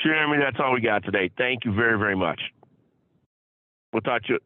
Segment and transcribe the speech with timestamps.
[0.00, 1.30] Jeremy, that's all we got today.
[1.36, 2.40] Thank you very, very much.
[3.92, 4.38] We'll talk to you.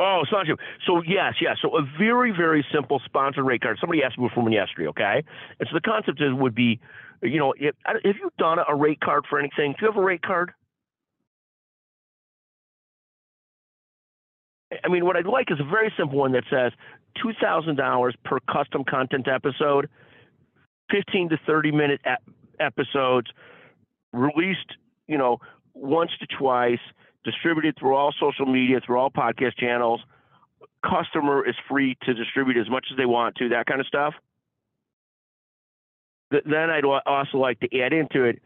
[0.00, 0.58] Oh, sponsorship.
[0.86, 1.58] So yes, yes.
[1.62, 3.78] So a very, very simple sponsored rate card.
[3.80, 4.88] Somebody asked me for one yesterday.
[4.88, 5.22] Okay,
[5.60, 6.80] and so the concept is would be,
[7.22, 9.72] you know, if, have you done a rate card for anything?
[9.78, 10.52] Do you have a rate card?
[14.82, 16.72] I mean, what I'd like is a very simple one that says
[17.22, 19.88] two thousand dollars per custom content episode,
[20.90, 22.00] fifteen to thirty minute
[22.58, 23.28] episodes,
[24.12, 24.76] released,
[25.06, 25.38] you know,
[25.74, 26.80] once to twice
[27.24, 30.00] distributed through all social media, through all podcast channels.
[30.84, 34.14] Customer is free to distribute as much as they want to, that kind of stuff.
[36.30, 38.40] Then I'd also like to add into it,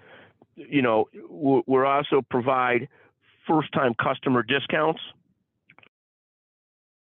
[0.57, 2.89] you know, we're also provide
[3.47, 5.01] first time customer discounts.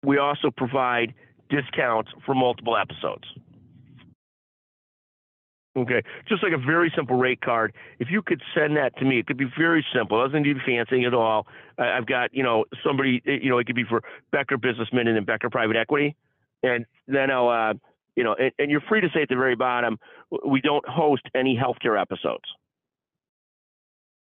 [0.02, 1.14] We also provide
[1.50, 3.24] discounts for multiple episodes.
[5.74, 7.72] Okay, just like a very simple rate card.
[7.98, 10.22] If you could send that to me, it could be very simple.
[10.22, 11.46] It doesn't need fancy at all.
[11.78, 15.16] I've got, you know, somebody, you know, it could be for Becker Business Minute and
[15.16, 16.14] then Becker Private Equity,
[16.62, 17.72] and then I'll, uh,
[18.16, 19.98] you know, and, and you're free to say at the very bottom,
[20.46, 22.44] we don't host any healthcare episodes.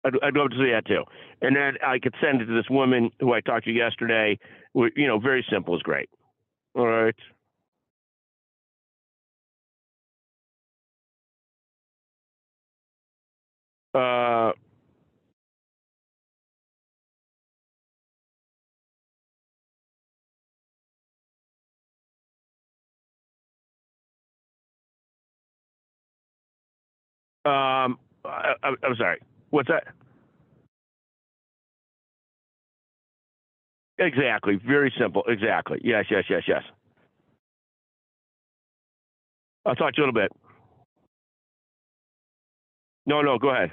[0.05, 1.03] I'd, I'd love to see that too.
[1.41, 4.39] And then I could send it to this woman who I talked to yesterday.
[4.73, 6.09] You know, very simple is great.
[6.75, 7.15] All right.
[27.45, 29.19] Um, I, am sorry.
[29.49, 29.85] What's that?
[33.99, 34.59] Exactly.
[34.65, 35.23] Very simple.
[35.27, 35.79] Exactly.
[35.83, 36.63] Yes, yes, yes, yes.
[39.65, 40.31] I'll talk to you a little bit.
[43.05, 43.71] No, no, go ahead.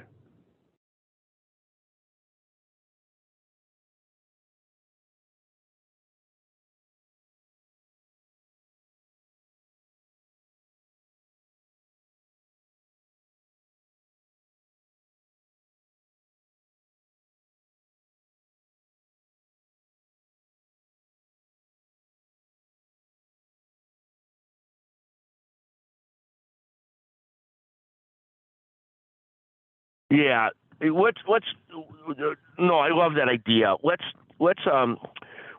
[30.11, 30.49] Yeah.
[30.81, 31.45] Let's let's
[32.59, 33.75] no, I love that idea.
[33.83, 34.03] Let's
[34.39, 34.97] let's um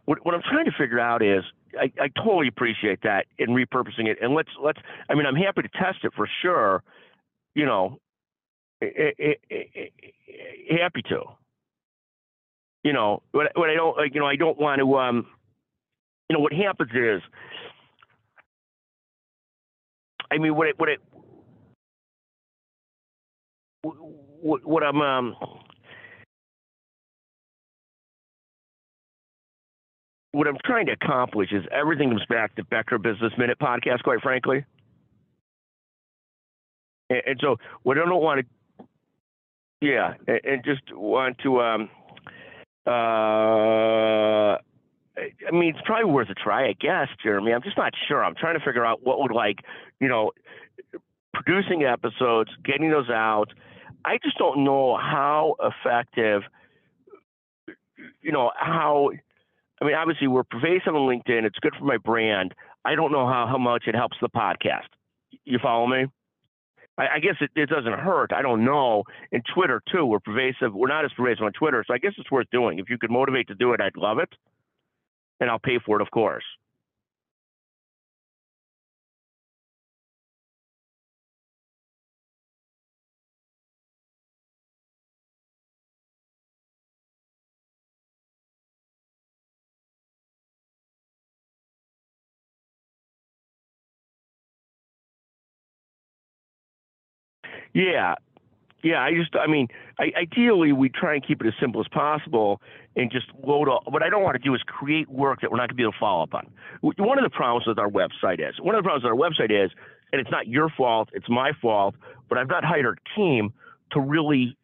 [0.06, 1.44] what what I'm trying to figure out is
[1.80, 5.62] I, I totally appreciate that in repurposing it and let's let's I mean I'm happy
[5.62, 6.82] to test it for sure,
[7.54, 7.98] you know,
[8.82, 11.22] eh, eh, eh, happy to.
[12.84, 15.26] You know, what what I don't like, you know, I don't want to um
[16.30, 17.22] you know what happens is
[20.32, 21.00] I mean what it what it
[24.42, 25.36] what, what I'm um,
[30.32, 34.20] what I'm trying to accomplish is everything comes back to Becker Business Minute podcast, quite
[34.20, 34.64] frankly.
[37.10, 38.46] And, and so, what I don't want
[38.78, 38.86] to,
[39.80, 41.90] yeah, and, and just want to, um,
[42.86, 44.56] uh,
[45.14, 47.52] I mean, it's probably worth a try, I guess, Jeremy.
[47.52, 48.24] I'm just not sure.
[48.24, 49.58] I'm trying to figure out what would like,
[50.00, 50.32] you know,
[51.34, 53.52] producing episodes, getting those out,
[54.04, 56.42] I just don't know how effective,
[58.20, 59.10] you know, how.
[59.80, 61.44] I mean, obviously, we're pervasive on LinkedIn.
[61.44, 62.54] It's good for my brand.
[62.84, 64.88] I don't know how, how much it helps the podcast.
[65.44, 66.06] You follow me?
[66.98, 68.32] I, I guess it, it doesn't hurt.
[68.32, 69.04] I don't know.
[69.30, 70.72] In Twitter, too, we're pervasive.
[70.72, 71.84] We're not as pervasive on Twitter.
[71.86, 72.78] So I guess it's worth doing.
[72.78, 74.28] If you could motivate to do it, I'd love it.
[75.40, 76.44] And I'll pay for it, of course.
[97.74, 98.14] Yeah,
[98.82, 99.02] yeah.
[99.02, 99.68] I just, I mean,
[99.98, 102.60] I, ideally we try and keep it as simple as possible
[102.96, 103.82] and just load up.
[103.86, 105.82] What I don't want to do is create work that we're not going to be
[105.82, 106.50] able to follow up on.
[106.82, 109.50] One of the problems with our website is one of the problems with our website
[109.50, 109.70] is,
[110.12, 111.94] and it's not your fault, it's my fault,
[112.28, 113.52] but I've not hired a team
[113.92, 114.56] to really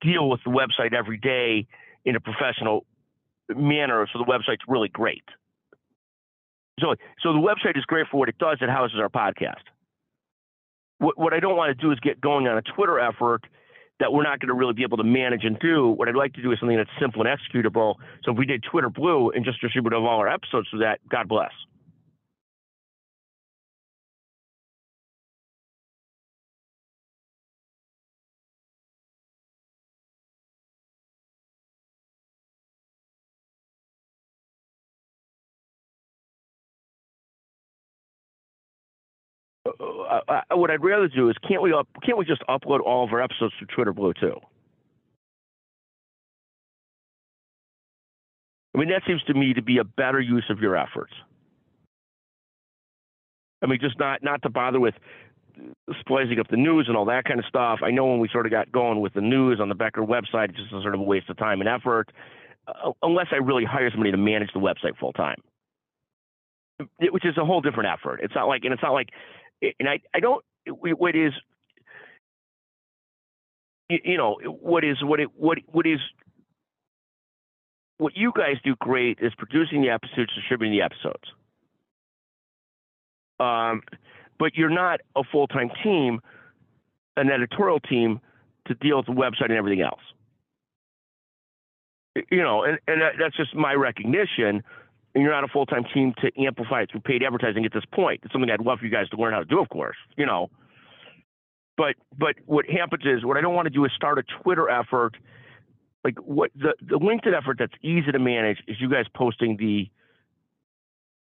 [0.00, 1.66] deal with the website every day
[2.04, 2.84] in a professional
[3.54, 5.24] manner, so the website's really great.
[6.80, 8.58] So, so the website is great for what it does.
[8.60, 9.62] It houses our podcast
[11.00, 13.42] what, what I don't want to do is get going on a Twitter effort
[13.98, 15.88] that we're not going to really be able to manage and do.
[15.88, 17.96] What I'd like to do is something that's simple and executable.
[18.24, 21.28] So if we did Twitter Blue and just distribute all our episodes to that, God
[21.28, 21.50] bless.
[39.78, 43.04] Uh, uh, what I'd rather do is can't we up, can't we just upload all
[43.04, 44.38] of our episodes to Twitter Blue too?
[48.74, 51.12] I mean, that seems to me to be a better use of your efforts.
[53.62, 54.94] I mean, just not not to bother with
[56.00, 57.80] splicing up the news and all that kind of stuff.
[57.82, 60.50] I know when we sort of got going with the news on the Becker website,
[60.50, 62.10] it's just a sort of a waste of time and effort,
[62.66, 65.36] uh, unless I really hire somebody to manage the website full time,
[67.00, 68.20] which is a whole different effort.
[68.22, 69.10] It's not like, and it's not like,
[69.62, 71.32] and I, I don't, what is,
[73.88, 75.98] you know, what is, what it, what, what is,
[77.98, 81.24] what you guys do great is producing the episodes, distributing the episodes.
[83.38, 83.82] Um,
[84.38, 86.20] but you're not a full time team,
[87.16, 88.20] an editorial team
[88.68, 90.00] to deal with the website and everything else.
[92.30, 94.62] You know, and, and that's just my recognition.
[95.14, 97.84] And you're not a full time team to amplify it through paid advertising at this
[97.92, 98.20] point.
[98.22, 99.96] It's something I'd love for you guys to learn how to do, of course.
[100.16, 100.50] You know,
[101.76, 104.68] but but what happens is what I don't want to do is start a Twitter
[104.68, 105.16] effort.
[106.04, 109.90] Like what the the LinkedIn effort that's easy to manage is you guys posting the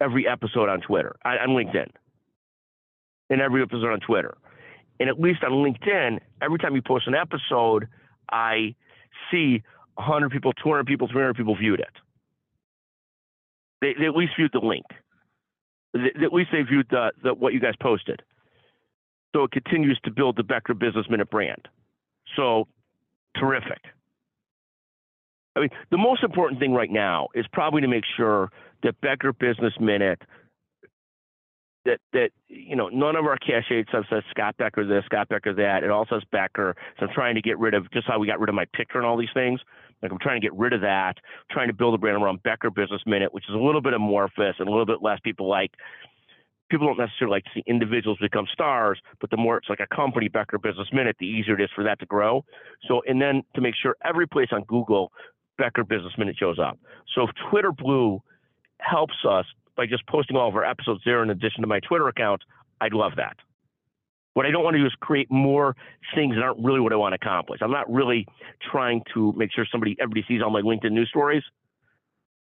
[0.02, 1.90] every episode on Twitter on LinkedIn
[3.30, 4.36] and every episode on Twitter.
[5.00, 7.88] And at least on LinkedIn, every time you post an episode,
[8.30, 8.75] I
[9.30, 9.62] see
[9.94, 11.90] 100 people, 200 people, 300 people viewed it.
[13.82, 14.87] They, they at least viewed the link.
[15.93, 18.23] They, at least they viewed the, the, what you guys posted.
[19.34, 21.69] So it continues to build the Becker Business Minute brand.
[22.37, 22.69] So
[23.37, 23.81] terrific.
[25.56, 28.50] I mean, the most important thing right now is probably to make sure
[28.82, 30.23] that Becker Business Minute
[31.85, 35.52] that that you know none of our cache stuff says Scott Becker this, Scott Becker
[35.55, 35.82] that.
[35.82, 36.76] It all says Becker.
[36.99, 38.99] So I'm trying to get rid of just how we got rid of my picture
[38.99, 39.61] and all these things.
[40.02, 41.14] Like I'm trying to get rid of that.
[41.50, 44.56] trying to build a brand around Becker Business Minute, which is a little bit amorphous
[44.58, 45.72] and a little bit less people like.
[46.70, 49.94] People don't necessarily like to see individuals become stars, but the more it's like a
[49.94, 52.44] company, Becker Business Minute, the easier it is for that to grow.
[52.88, 55.12] So, and then to make sure every place on Google,
[55.58, 56.78] Becker Business Minute shows up.
[57.14, 58.22] So if Twitter Blue
[58.81, 59.44] helps us
[59.76, 62.43] by just posting all of our episodes there in addition to my Twitter account,
[62.81, 63.37] I'd love that.
[64.34, 65.76] What I don't want to do is create more
[66.14, 67.61] things that aren't really what I want to accomplish.
[67.62, 68.26] I'm not really
[68.70, 71.43] trying to make sure somebody everybody sees all my LinkedIn news stories.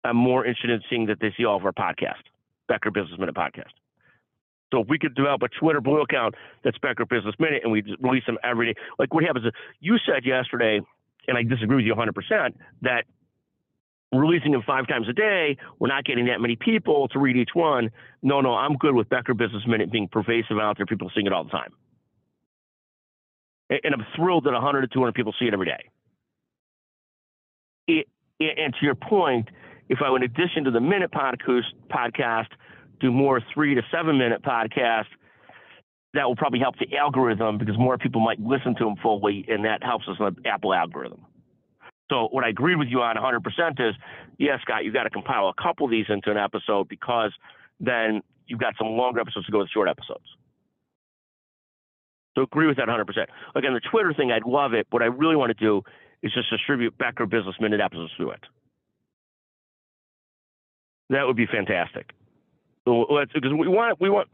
[0.04, 2.22] I'm more interested in seeing that they see all of our podcast,
[2.68, 3.72] Becker Business Minute podcast.
[4.72, 7.82] So if we could develop a Twitter Blue account that's Becker Business Minute and we
[8.00, 9.46] release them every day, like what happens?
[9.46, 10.80] Is, you said yesterday,
[11.28, 13.04] and I disagree with you 100%, that
[14.18, 17.50] releasing them five times a day, we're not getting that many people to read each
[17.54, 17.90] one.
[18.22, 20.86] No, no, I'm good with Becker Business Minute being pervasive out there.
[20.86, 21.72] People seeing it all the time.
[23.70, 25.90] And I'm thrilled that 100 to 200 people see it every day.
[27.86, 28.06] It,
[28.40, 29.48] and to your point,
[29.88, 32.48] if I, in addition to the minute podcast,
[33.00, 35.06] do more three to seven minute podcast,
[36.14, 39.64] that will probably help the algorithm because more people might listen to them fully, and
[39.64, 41.20] that helps us in the Apple algorithm.
[42.10, 43.94] So what I agree with you on 100% is,
[44.38, 47.32] yeah, Scott, you've got to compile a couple of these into an episode because
[47.80, 50.24] then you've got some longer episodes to go with short episodes.
[52.36, 53.04] So agree with that 100%.
[53.54, 54.86] Again, the Twitter thing, I'd love it.
[54.90, 55.82] What I really want to do
[56.22, 58.40] is just distribute Becker Business Minute episodes through it.
[61.10, 62.10] That would be fantastic.
[62.86, 64.28] So let's because we want we want.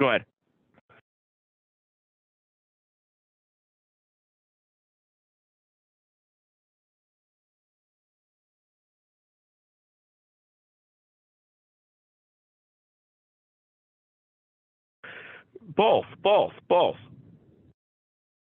[0.00, 0.24] Go ahead.
[15.76, 16.96] Both, both, both.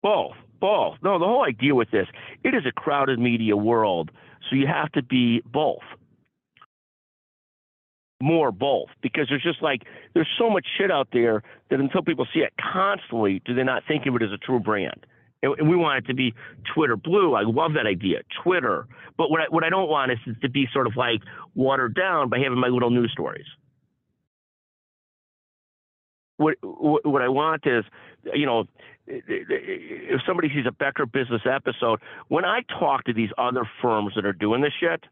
[0.04, 0.98] Both, both.
[1.02, 2.08] No, the whole idea with this,
[2.44, 4.12] it is a crowded media world,
[4.50, 5.84] so you have to be both.
[8.22, 12.28] More both, because there's just like, there's so much shit out there that until people
[12.34, 15.06] see it constantly, do they not think of it as a true brand?
[15.44, 16.34] And we want it to be
[16.74, 17.34] Twitter blue.
[17.36, 18.88] I love that idea, Twitter.
[19.18, 21.22] But what I, what I don't want is to be sort of like
[21.56, 23.46] watered down by having my little news stories
[26.38, 27.84] what what I want is,
[28.34, 28.66] you know,
[29.08, 34.26] if somebody sees a Becker Business episode, when I talk to these other firms that
[34.26, 35.04] are doing this shit,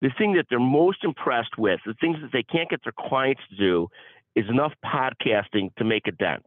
[0.00, 3.42] the thing that they're most impressed with, the things that they can't get their clients
[3.50, 3.88] to do,
[4.34, 6.46] is enough podcasting to make a dent.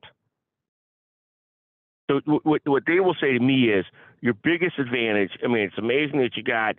[2.09, 3.85] So what, what they will say to me is,
[4.21, 5.31] your biggest advantage.
[5.43, 6.75] I mean, it's amazing that you got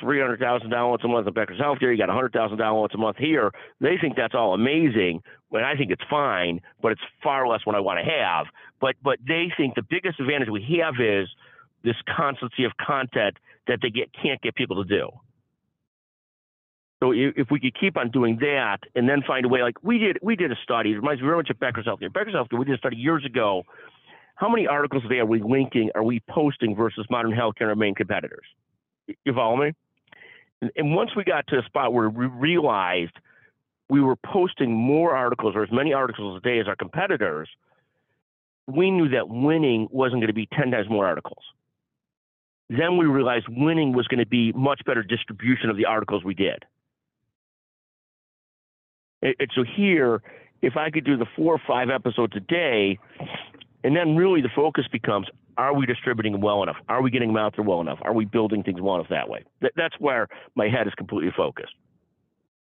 [0.00, 2.98] three hundred thousand downloads a month of Becker's Healthcare, you got hundred thousand downloads a
[2.98, 3.52] month here.
[3.80, 7.74] They think that's all amazing, when I think it's fine, but it's far less what
[7.74, 8.46] I want to have.
[8.80, 11.28] But but they think the biggest advantage we have is
[11.84, 13.36] this constancy of content
[13.66, 15.10] that they get can't get people to do.
[17.02, 19.98] So if we could keep on doing that and then find a way, like we
[19.98, 20.92] did, we did a study.
[20.92, 22.10] It reminds me very much of Becker's Healthcare.
[22.10, 23.64] Becker's Healthcare, we did a study years ago.
[24.36, 27.70] How many articles a day are we linking, are we posting versus modern healthcare and
[27.70, 28.46] our main competitors?
[29.24, 29.72] You follow me?
[30.62, 33.12] And, and once we got to a spot where we realized
[33.88, 37.48] we were posting more articles or as many articles a day as our competitors,
[38.66, 41.42] we knew that winning wasn't going to be 10 times more articles.
[42.68, 46.34] Then we realized winning was going to be much better distribution of the articles we
[46.34, 46.64] did.
[49.22, 50.22] And so here,
[50.62, 52.98] if I could do the four or five episodes a day,
[53.84, 56.76] and then really the focus becomes, are we distributing them well enough?
[56.88, 57.98] Are we getting them out there well enough?
[58.02, 59.44] Are we building things well enough that way?
[59.76, 61.74] that's where my head is completely focused.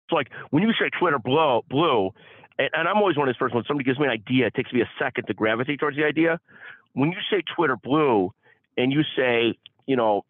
[0.06, 2.10] It's like when you say Twitter blue, blue,
[2.58, 3.66] and, and I'm always one of those first ones.
[3.68, 6.40] somebody gives me an idea, it takes me a second to gravitate towards the idea.
[6.94, 8.34] When you say Twitter blue,
[8.78, 10.24] and you say, you know,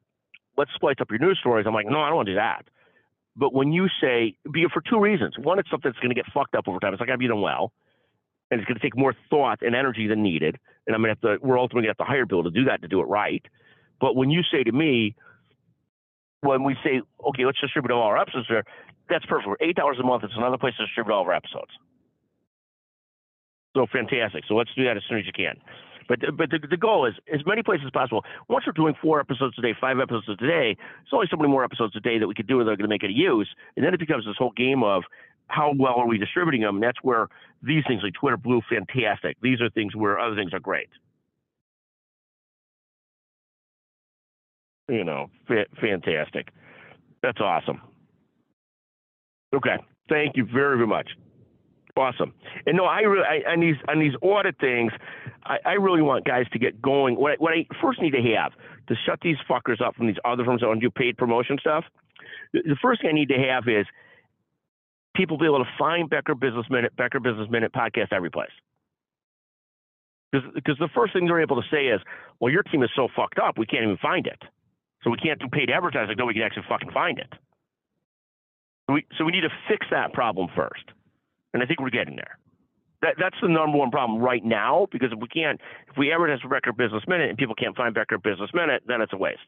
[0.58, 2.65] let's splice up your news stories, I'm like, no, I don't want to do that.
[3.36, 5.36] But when you say, be for two reasons.
[5.38, 6.93] One, it's something that's going to get fucked up over time.
[6.93, 7.72] It's not going to be done well.
[8.51, 10.58] And it's going to take more thought and energy than needed.
[10.86, 12.51] And I'm going to have to, we're ultimately going to have to hire people to
[12.51, 13.43] do that to do it right.
[14.00, 15.15] But when you say to me,
[16.41, 18.63] when we say, okay, let's distribute all our episodes there,
[19.10, 19.62] that's perfect.
[19.62, 21.72] Eight dollars a month, it's another place to distribute all of our episodes.
[23.75, 24.43] So fantastic.
[24.48, 25.55] So let's do that as soon as you can.
[26.10, 28.25] But but the, the goal is as many places as possible.
[28.50, 31.50] Once we're doing four episodes a day, five episodes a day, it's only so many
[31.50, 33.48] more episodes a day that we could do that are going to make any use.
[33.77, 35.03] And then it becomes this whole game of
[35.51, 36.75] how well are we distributing them?
[36.75, 37.27] And that's where
[37.62, 39.38] these things like Twitter Blue, fantastic.
[39.41, 40.89] These are things where other things are great.
[44.89, 46.50] You know, fa- fantastic.
[47.22, 47.81] That's awesome.
[49.53, 49.77] Okay.
[50.10, 51.10] Thank you very, very much.
[51.98, 52.34] Awesome.
[52.65, 54.93] And no, I really I, on these on these audit things,
[55.43, 57.15] I, I really want guys to get going.
[57.15, 58.53] What I, what I first need to have
[58.88, 61.58] to shut these fuckers up from these other firms that want to do paid promotion
[61.60, 61.84] stuff.
[62.53, 63.86] The, the first thing I need to have is
[65.22, 68.50] people be able to find Becker Business Minute, Becker Business Minute podcast every place.
[70.32, 72.01] Because the first thing they're able to say is,
[72.40, 74.42] well, your team is so fucked up, we can't even find it.
[75.04, 77.32] So we can't do paid advertising until we can actually fucking find it.
[78.88, 80.86] So we, so we need to fix that problem first.
[81.54, 82.40] And I think we're getting there.
[83.01, 85.60] That, that's the number one problem right now because if we can't,
[85.90, 89.13] if we advertise Becker Business Minute and people can't find Becker Business Minute, then it's
[89.13, 89.40] a waste.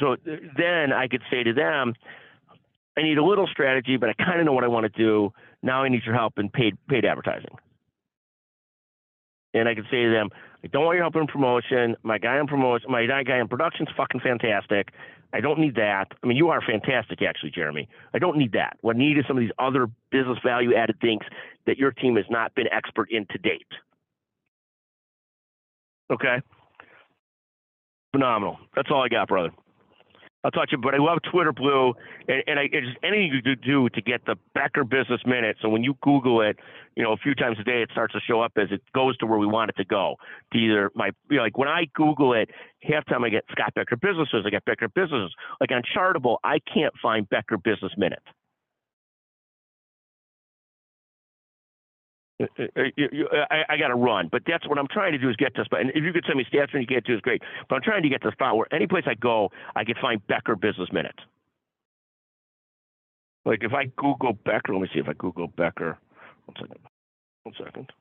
[0.00, 1.94] So then I could say to them,
[2.96, 5.32] I need a little strategy, but I kind of know what I want to do.
[5.62, 7.56] Now I need your help in paid paid advertising.
[9.52, 10.30] And I can say to them,
[10.62, 11.96] I don't want your help in promotion.
[12.02, 14.90] My guy in promotion, my guy in production's fucking fantastic.
[15.32, 16.06] I don't need that.
[16.22, 17.88] I mean, you are fantastic, actually, Jeremy.
[18.12, 18.76] I don't need that.
[18.80, 21.22] What I need is some of these other business value added things
[21.66, 23.66] that your team has not been expert in to date.
[26.12, 26.40] Okay?
[28.12, 28.58] Phenomenal.
[28.74, 29.50] That's all I got, brother.
[30.42, 31.92] I'll talk to you, but I love Twitter Blue,
[32.26, 35.56] and, and I just anything you could do to get the Becker Business Minute.
[35.60, 36.56] So when you Google it,
[36.96, 39.16] you know, a few times a day, it starts to show up as it goes
[39.18, 40.16] to where we want it to go.
[40.52, 42.50] To either my, you know, like when I Google it,
[42.82, 45.32] half time I get Scott Becker Businesses, I get Becker Businesses.
[45.60, 48.22] Like on Chartable, I can't find Becker Business Minute.
[52.40, 55.36] Uh, uh, I, I got to run, but that's what I'm trying to do is
[55.36, 55.80] get to spot.
[55.82, 57.42] And if you could send me stats when you get to, is great.
[57.68, 59.94] But I'm trying to get to the spot where any place I go, I can
[60.00, 61.18] find Becker Business Minute.
[63.44, 65.98] Like if I Google Becker, let me see if I Google Becker.
[66.46, 66.78] One second.
[67.44, 67.92] One second.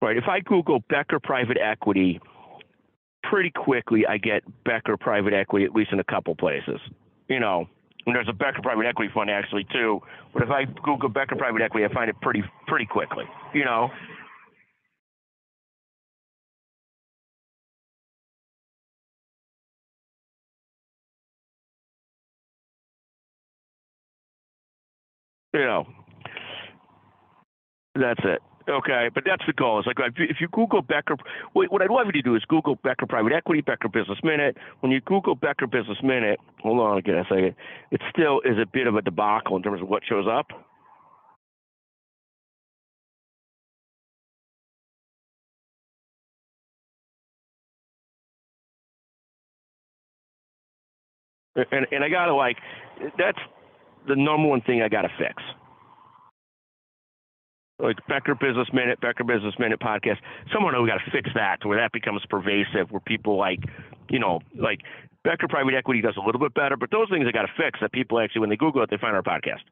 [0.00, 0.16] Right.
[0.16, 2.20] If I Google Becker Private Equity,
[3.28, 6.80] pretty quickly I get Becker private equity at least in a couple places.
[7.28, 7.68] You know,
[8.06, 10.00] and there's a Becker private equity fund actually too.
[10.32, 13.24] But if I Google Becker private equity, I find it pretty pretty quickly.
[13.54, 13.90] You know.
[25.54, 25.86] You know,
[27.94, 28.40] that's it.
[28.68, 29.78] Okay, but that's the goal.
[29.78, 31.16] It's like if you Google Becker,
[31.54, 34.58] what I'd love you to do is Google Becker Private Equity, Becker Business Minute.
[34.80, 37.54] When you Google Becker Business Minute, hold on again a second,
[37.90, 40.48] it still is a bit of a debacle in terms of what shows up.
[51.56, 52.58] And, and I gotta like,
[53.18, 53.38] that's
[54.06, 55.42] the number one thing I gotta fix
[57.78, 60.18] like Becker Business Minute, Becker Business Minute podcast.
[60.52, 63.60] Someone we got to fix that to where that becomes pervasive, where people like,
[64.08, 64.80] you know, like
[65.24, 67.80] Becker Private Equity does a little bit better, but those things I got to fix
[67.80, 69.62] that people actually, when they Google it, they find our podcast.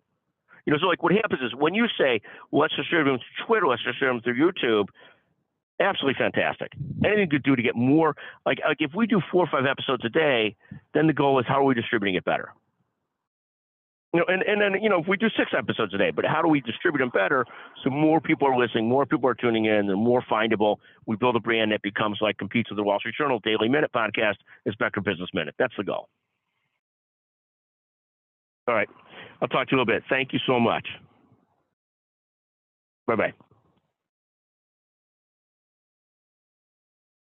[0.67, 2.21] You know, so like what happens is when you say,
[2.53, 4.87] let's distribute them through Twitter, let's distribute them through YouTube,
[5.81, 6.73] absolutely fantastic.
[7.05, 10.05] Anything could do to get more, like, like if we do four or five episodes
[10.05, 10.57] a day,
[10.95, 12.53] then the goal is how are we distributing it better?
[14.17, 16.25] You know, and, and then, you know, if we do six episodes a day, but
[16.25, 17.45] how do we distribute them better
[17.85, 20.77] so more people are listening, more people are tuning in, they're more findable.
[21.05, 23.91] We build a brand that becomes like competes with the Wall Street Journal Daily Minute
[23.95, 25.55] podcast, is Becker Business Minute.
[25.59, 26.09] That's the goal.
[28.67, 28.89] All right.
[29.43, 30.03] I'll talk to you a little bit.
[30.09, 30.87] Thank you so much.
[33.07, 33.46] Bye bye.